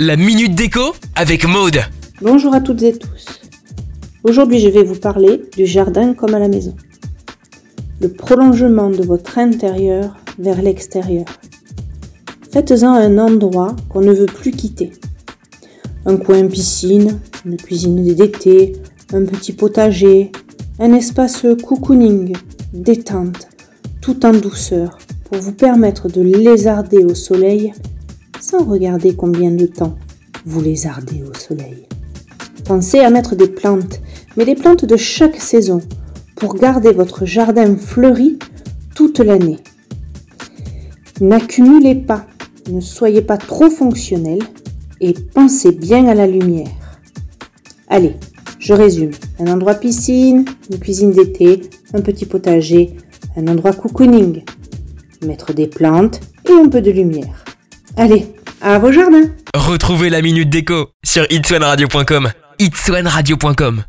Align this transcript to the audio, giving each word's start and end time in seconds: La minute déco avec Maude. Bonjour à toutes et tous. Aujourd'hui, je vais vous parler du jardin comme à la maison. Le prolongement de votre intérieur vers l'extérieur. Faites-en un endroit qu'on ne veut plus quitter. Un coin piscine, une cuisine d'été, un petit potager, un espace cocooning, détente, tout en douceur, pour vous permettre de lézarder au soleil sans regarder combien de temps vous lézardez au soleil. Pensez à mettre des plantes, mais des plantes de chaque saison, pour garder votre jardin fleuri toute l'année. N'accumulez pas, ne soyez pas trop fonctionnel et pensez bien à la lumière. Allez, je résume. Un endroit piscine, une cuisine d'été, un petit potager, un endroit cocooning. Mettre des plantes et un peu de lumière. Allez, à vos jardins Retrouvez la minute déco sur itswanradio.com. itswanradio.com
La 0.00 0.16
minute 0.16 0.54
déco 0.54 0.94
avec 1.16 1.46
Maude. 1.46 1.80
Bonjour 2.22 2.54
à 2.54 2.62
toutes 2.62 2.82
et 2.82 2.96
tous. 2.96 3.26
Aujourd'hui, 4.24 4.58
je 4.58 4.70
vais 4.70 4.82
vous 4.82 4.94
parler 4.94 5.42
du 5.54 5.66
jardin 5.66 6.14
comme 6.14 6.32
à 6.32 6.38
la 6.38 6.48
maison. 6.48 6.74
Le 8.00 8.08
prolongement 8.08 8.88
de 8.88 9.02
votre 9.02 9.36
intérieur 9.36 10.16
vers 10.38 10.62
l'extérieur. 10.62 11.26
Faites-en 12.50 12.94
un 12.94 13.18
endroit 13.18 13.76
qu'on 13.90 14.00
ne 14.00 14.14
veut 14.14 14.24
plus 14.24 14.52
quitter. 14.52 14.92
Un 16.06 16.16
coin 16.16 16.46
piscine, 16.46 17.18
une 17.44 17.58
cuisine 17.58 18.02
d'été, 18.14 18.76
un 19.12 19.26
petit 19.26 19.52
potager, 19.52 20.32
un 20.78 20.94
espace 20.94 21.44
cocooning, 21.62 22.34
détente, 22.72 23.46
tout 24.00 24.24
en 24.24 24.32
douceur, 24.32 24.96
pour 25.24 25.36
vous 25.36 25.52
permettre 25.52 26.08
de 26.08 26.22
lézarder 26.22 27.04
au 27.04 27.14
soleil 27.14 27.74
sans 28.40 28.64
regarder 28.64 29.14
combien 29.14 29.50
de 29.50 29.66
temps 29.66 29.96
vous 30.44 30.60
lézardez 30.60 31.22
au 31.22 31.34
soleil. 31.34 31.86
Pensez 32.64 33.00
à 33.00 33.10
mettre 33.10 33.36
des 33.36 33.48
plantes, 33.48 34.00
mais 34.36 34.44
des 34.44 34.54
plantes 34.54 34.84
de 34.84 34.96
chaque 34.96 35.40
saison, 35.40 35.80
pour 36.36 36.54
garder 36.54 36.92
votre 36.92 37.24
jardin 37.24 37.76
fleuri 37.76 38.38
toute 38.94 39.20
l'année. 39.20 39.58
N'accumulez 41.20 41.94
pas, 41.94 42.26
ne 42.70 42.80
soyez 42.80 43.22
pas 43.22 43.38
trop 43.38 43.70
fonctionnel 43.70 44.40
et 45.00 45.14
pensez 45.14 45.72
bien 45.72 46.06
à 46.06 46.14
la 46.14 46.26
lumière. 46.26 47.00
Allez, 47.88 48.16
je 48.58 48.74
résume. 48.74 49.12
Un 49.38 49.46
endroit 49.46 49.74
piscine, 49.74 50.44
une 50.70 50.78
cuisine 50.78 51.12
d'été, 51.12 51.62
un 51.94 52.00
petit 52.00 52.26
potager, 52.26 52.96
un 53.36 53.46
endroit 53.48 53.72
cocooning. 53.72 54.42
Mettre 55.24 55.54
des 55.54 55.68
plantes 55.68 56.20
et 56.48 56.52
un 56.52 56.68
peu 56.68 56.80
de 56.80 56.90
lumière. 56.90 57.44
Allez, 57.96 58.26
à 58.60 58.78
vos 58.78 58.92
jardins 58.92 59.30
Retrouvez 59.54 60.10
la 60.10 60.20
minute 60.22 60.50
déco 60.50 60.90
sur 61.04 61.26
itswanradio.com. 61.30 62.30
itswanradio.com 62.58 63.82